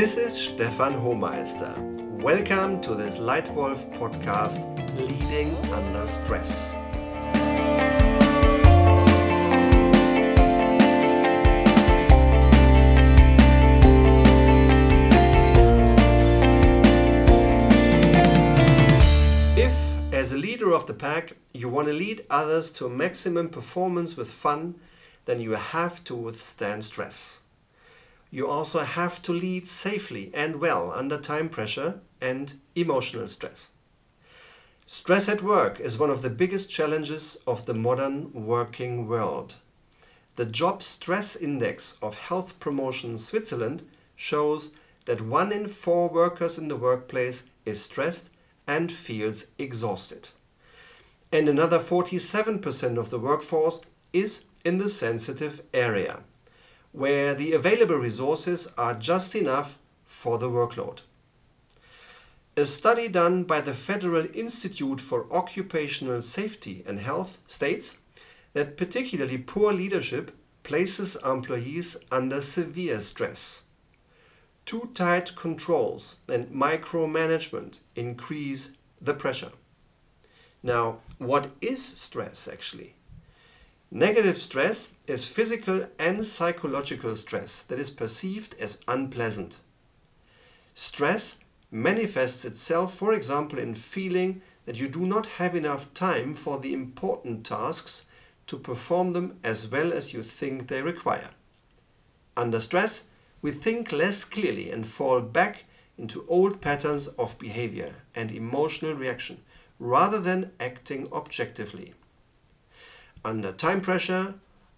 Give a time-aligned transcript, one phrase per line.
[0.00, 1.76] This is Stefan Homeister.
[2.22, 4.58] Welcome to this Leitwolf podcast,
[4.98, 6.72] Leading Under Stress.
[19.54, 24.16] If, as a leader of the pack, you want to lead others to maximum performance
[24.16, 24.76] with fun,
[25.26, 27.39] then you have to withstand stress.
[28.30, 33.68] You also have to lead safely and well under time pressure and emotional stress.
[34.86, 39.54] Stress at work is one of the biggest challenges of the modern working world.
[40.36, 43.82] The Job Stress Index of Health Promotion Switzerland
[44.14, 44.72] shows
[45.06, 48.30] that one in four workers in the workplace is stressed
[48.66, 50.28] and feels exhausted.
[51.32, 53.80] And another 47% of the workforce
[54.12, 56.20] is in the sensitive area
[56.92, 61.00] where the available resources are just enough for the workload.
[62.56, 67.98] A study done by the Federal Institute for Occupational Safety and Health states
[68.52, 73.62] that particularly poor leadership places employees under severe stress.
[74.66, 79.52] Too tight controls and micromanagement increase the pressure.
[80.62, 82.94] Now, what is stress actually?
[83.92, 89.58] Negative stress is physical and psychological stress that is perceived as unpleasant.
[90.76, 91.38] Stress
[91.72, 96.72] manifests itself, for example, in feeling that you do not have enough time for the
[96.72, 98.06] important tasks
[98.46, 101.30] to perform them as well as you think they require.
[102.36, 103.06] Under stress,
[103.42, 105.64] we think less clearly and fall back
[105.98, 109.40] into old patterns of behavior and emotional reaction
[109.80, 111.94] rather than acting objectively
[113.24, 114.34] under time pressure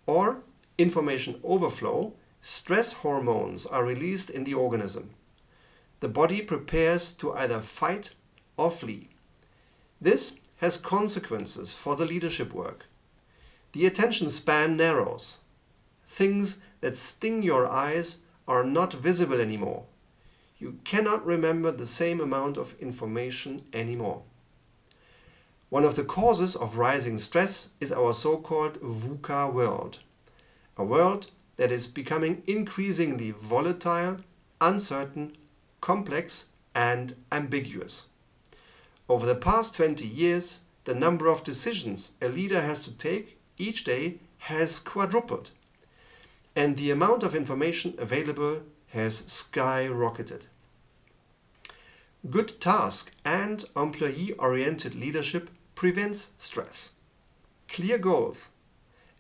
[0.06, 0.42] or
[0.78, 5.10] information overflow, stress hormones are released in the organism.
[6.00, 8.14] The body prepares to either fight
[8.56, 9.08] or flee.
[10.00, 12.86] This has consequences for the leadership work.
[13.72, 15.38] The attention span narrows.
[16.04, 18.18] Things that sting your eyes
[18.48, 19.84] are not visible anymore.
[20.58, 24.22] You cannot remember the same amount of information anymore.
[25.72, 30.00] One of the causes of rising stress is our so called VUCA world,
[30.76, 34.18] a world that is becoming increasingly volatile,
[34.60, 35.34] uncertain,
[35.80, 38.08] complex, and ambiguous.
[39.08, 43.84] Over the past 20 years, the number of decisions a leader has to take each
[43.84, 45.52] day has quadrupled,
[46.54, 50.42] and the amount of information available has skyrocketed.
[52.28, 56.90] Good task and employee oriented leadership prevents stress.
[57.68, 58.50] Clear goals,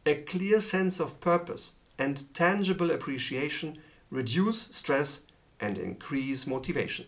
[0.04, 3.78] a clear sense of purpose, and tangible appreciation
[4.10, 5.24] reduce stress
[5.60, 7.06] and increase motivation.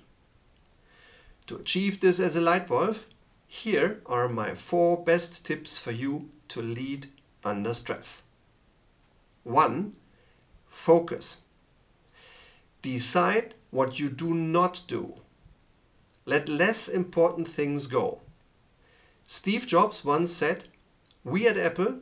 [1.47, 3.05] To achieve this as a Leitwolf,
[3.47, 7.09] here are my four best tips for you to lead
[7.45, 8.23] under stress.
[9.43, 9.93] 1.
[10.69, 11.43] Focus.
[12.81, 15.15] Decide what you do not do.
[16.25, 18.21] Let less important things go.
[19.27, 20.65] Steve Jobs once said,
[21.25, 22.01] We at Apple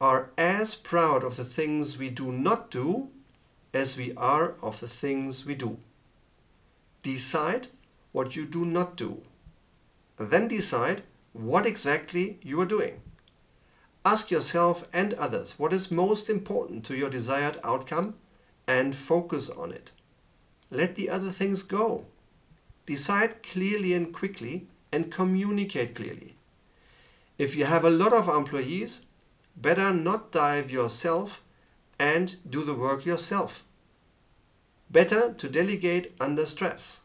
[0.00, 3.08] are as proud of the things we do not do
[3.72, 5.78] as we are of the things we do.
[7.02, 7.68] Decide
[8.12, 9.22] what you do not do.
[10.16, 13.00] Then decide what exactly you are doing.
[14.04, 18.14] Ask yourself and others what is most important to your desired outcome
[18.66, 19.90] and focus on it.
[20.70, 22.06] Let the other things go.
[22.86, 26.36] Decide clearly and quickly and communicate clearly.
[27.36, 29.06] If you have a lot of employees,
[29.56, 31.42] better not dive yourself
[31.98, 33.64] and do the work yourself.
[34.90, 37.00] Better to delegate under stress.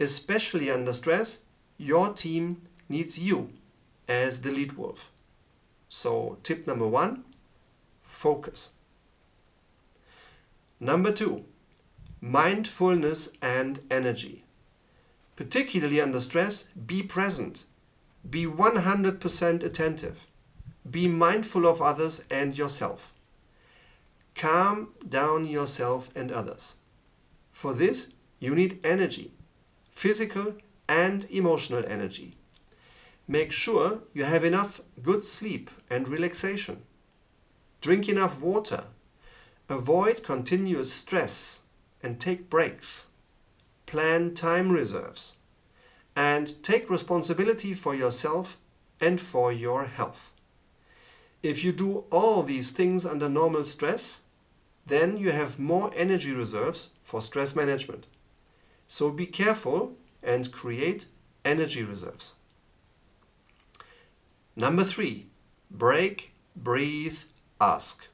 [0.00, 1.44] Especially under stress,
[1.78, 3.50] your team needs you
[4.08, 5.10] as the lead wolf.
[5.88, 7.24] So, tip number one
[8.02, 8.72] focus.
[10.80, 11.44] Number two,
[12.20, 14.44] mindfulness and energy.
[15.36, 17.66] Particularly under stress, be present
[18.28, 20.26] be 100% attentive.
[20.90, 23.12] Be mindful of others and yourself.
[24.34, 26.76] Calm down yourself and others.
[27.52, 29.32] For this, you need energy,
[29.90, 30.54] physical
[30.88, 32.32] and emotional energy.
[33.26, 36.82] Make sure you have enough good sleep and relaxation.
[37.80, 38.84] Drink enough water.
[39.68, 41.60] Avoid continuous stress
[42.02, 43.06] and take breaks.
[43.86, 45.36] Plan time reserves
[46.16, 48.58] and take responsibility for yourself
[49.00, 50.32] and for your health.
[51.42, 54.20] If you do all these things under normal stress,
[54.86, 58.06] then you have more energy reserves for stress management.
[58.86, 61.06] So be careful and create
[61.44, 62.34] energy reserves.
[64.56, 65.26] Number three,
[65.70, 67.18] break, breathe,
[67.60, 68.08] ask.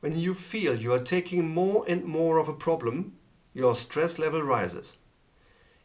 [0.00, 3.12] When you feel you are taking more and more of a problem,
[3.52, 4.96] your stress level rises.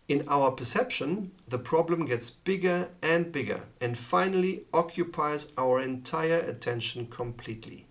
[0.07, 7.07] In our perception, the problem gets bigger and bigger and finally occupies our entire attention
[7.07, 7.87] completely.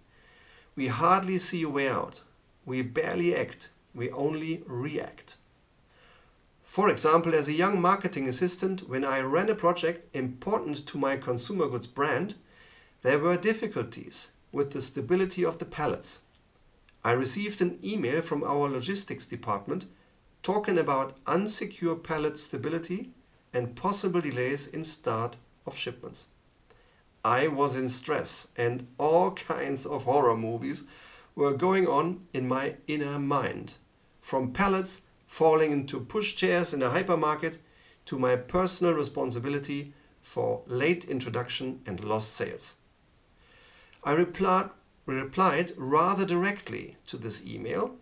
[0.76, 2.20] We hardly see a way out.
[2.64, 3.70] We barely act.
[3.94, 5.36] We only react.
[6.62, 11.16] For example, as a young marketing assistant, when I ran a project important to my
[11.16, 12.36] consumer goods brand,
[13.02, 16.20] there were difficulties with the stability of the pallets.
[17.04, 19.86] I received an email from our logistics department
[20.44, 23.10] talking about unsecure pallet stability
[23.54, 25.36] and possible delays in start
[25.66, 26.28] of shipments.
[27.24, 30.84] I was in stress and all kinds of horror movies
[31.34, 33.78] were going on in my inner mind.
[34.20, 37.56] From pallets falling into pushchairs in a hypermarket
[38.04, 42.74] to my personal responsibility for late introduction and lost sales.
[44.04, 44.68] I replied,
[45.06, 47.96] replied rather directly to this email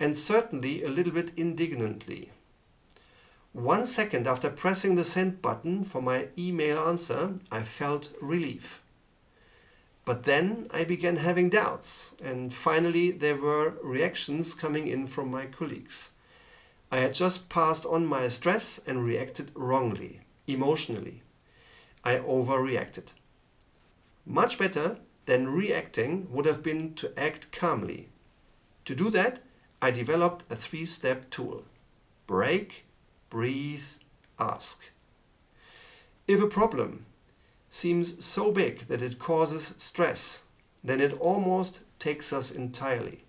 [0.00, 2.30] and certainly a little bit indignantly.
[3.52, 8.82] One second after pressing the send button for my email answer, I felt relief.
[10.04, 15.46] But then I began having doubts, and finally there were reactions coming in from my
[15.46, 16.12] colleagues.
[16.90, 21.22] I had just passed on my stress and reacted wrongly, emotionally.
[22.04, 23.12] I overreacted.
[24.24, 24.96] Much better
[25.26, 28.08] than reacting would have been to act calmly.
[28.86, 29.40] To do that,
[29.80, 31.64] I developed a three step tool
[32.26, 32.84] break,
[33.30, 33.84] breathe,
[34.38, 34.90] ask.
[36.26, 37.06] If a problem
[37.70, 40.42] seems so big that it causes stress,
[40.82, 43.24] then it almost takes us entirely.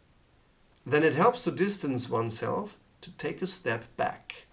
[0.85, 4.47] Then it helps to distance oneself to take a step back.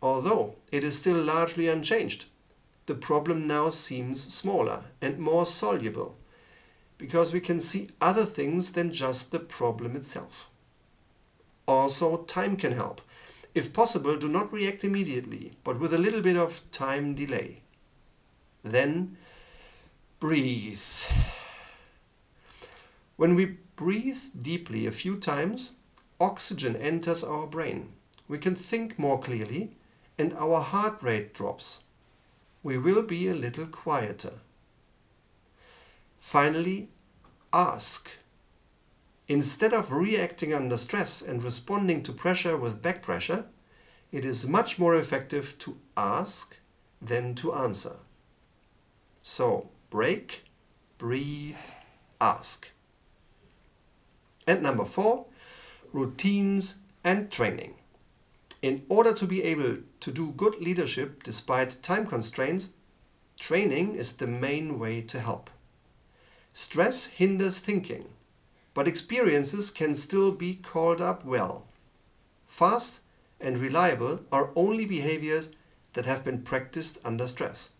[0.00, 2.24] Although it is still largely unchanged,
[2.86, 6.16] the problem now seems smaller and more soluble
[6.96, 10.50] because we can see other things than just the problem itself.
[11.68, 13.02] Also, time can help.
[13.54, 17.60] If possible, do not react immediately, but with a little bit of time delay.
[18.64, 19.18] Then
[20.18, 20.80] breathe.
[23.16, 25.74] When we breathe deeply a few times,
[26.18, 27.92] oxygen enters our brain.
[28.28, 29.76] We can think more clearly
[30.18, 31.82] and our heart rate drops.
[32.62, 34.40] We will be a little quieter.
[36.18, 36.88] Finally,
[37.52, 38.08] ask.
[39.28, 43.44] Instead of reacting under stress and responding to pressure with back pressure,
[44.10, 46.56] it is much more effective to ask
[47.00, 47.96] than to answer.
[49.20, 50.44] So, break,
[50.96, 51.56] breathe,
[52.18, 52.68] ask.
[54.46, 55.26] And number four,
[55.92, 57.74] routines and training.
[58.62, 62.72] In order to be able to do good leadership despite time constraints,
[63.38, 65.50] training is the main way to help.
[66.54, 68.08] Stress hinders thinking
[68.78, 71.66] but experiences can still be called up well.
[72.46, 73.00] Fast
[73.40, 75.50] and reliable are only behaviors
[75.94, 77.70] that have been practiced under stress.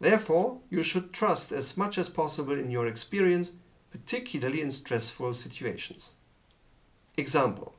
[0.00, 3.52] Therefore, you should trust as much as possible in your experience,
[3.92, 6.14] particularly in stressful situations.
[7.16, 7.76] Example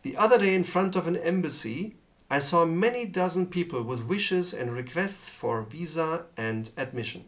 [0.00, 1.96] The other day, in front of an embassy,
[2.30, 7.26] I saw many dozen people with wishes and requests for visa and admission.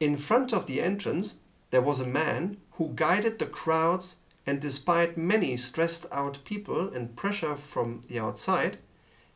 [0.00, 1.38] In front of the entrance,
[1.76, 4.16] there was a man who guided the crowds
[4.46, 8.78] and despite many stressed out people and pressure from the outside,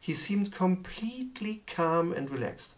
[0.00, 2.76] he seemed completely calm and relaxed.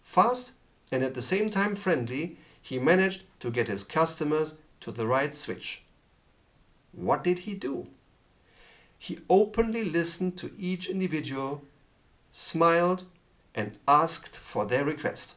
[0.00, 0.52] Fast
[0.90, 5.34] and at the same time friendly, he managed to get his customers to the right
[5.34, 5.82] switch.
[6.92, 7.88] What did he do?
[8.98, 11.62] He openly listened to each individual,
[12.32, 13.04] smiled,
[13.54, 15.34] and asked for their request.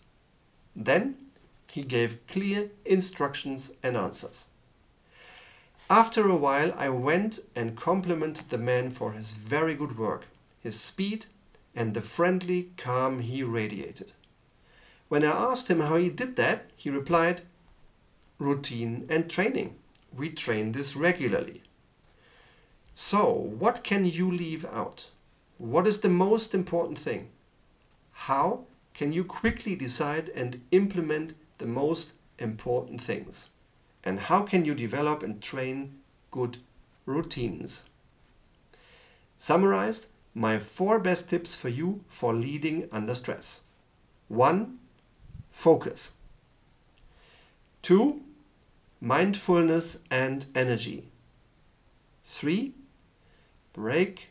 [0.74, 1.18] Then
[1.72, 4.46] he gave clear instructions and answers.
[5.90, 10.28] After a while, I went and complimented the man for his very good work,
[10.60, 11.26] his speed,
[11.76, 14.14] and the friendly calm he radiated.
[15.08, 17.42] When I asked him how he did that, he replied,
[18.38, 19.76] Routine and training.
[20.16, 21.64] We train this regularly.
[22.94, 25.08] So, what can you leave out?
[25.58, 27.30] What is the most important thing?
[28.12, 33.50] How can you quickly decide and implement the most important things?
[34.04, 36.00] And how can you develop and train
[36.32, 36.58] good
[37.06, 37.86] routines?
[39.38, 43.62] Summarized, my four best tips for you for leading under stress.
[44.28, 44.80] 1.
[45.52, 46.12] Focus.
[47.82, 48.22] 2.
[49.02, 51.08] mindfulness and energy.
[52.26, 52.74] 3.
[53.74, 54.30] Break,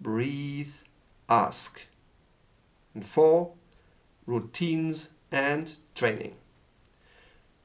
[0.00, 0.72] breathe,
[1.28, 1.86] ask.
[2.94, 3.52] And 4.
[4.26, 6.34] Routines and training.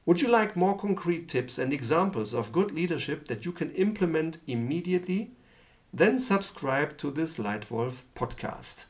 [0.04, 4.38] Would you like more concrete tips and examples of good leadership that you can implement
[4.48, 5.30] immediately?
[5.92, 8.86] Then subscribe to this Leitwolf podcast.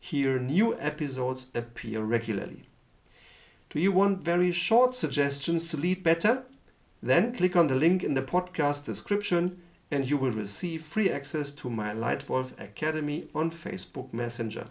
[0.00, 2.68] Here, new episodes appear regularly.
[3.70, 6.42] Do you want very short suggestions to lead better?
[7.00, 9.62] Then click on the link in the podcast description
[9.92, 14.66] and you will receive free access to my Leitwolf Academy on Facebook Messenger.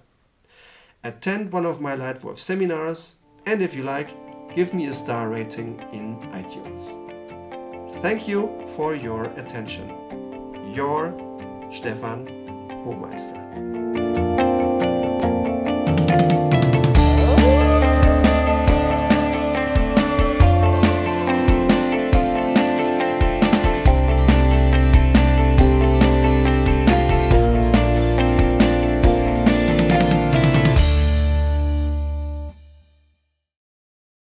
[1.01, 3.15] Attend one of my Leitwolf seminars
[3.45, 4.09] and if you like,
[4.57, 6.89] give me a star rating in iTunes.
[8.01, 9.87] Thank you for your attention.
[10.73, 11.13] Your
[11.71, 12.25] Stefan
[12.83, 14.06] Homeister.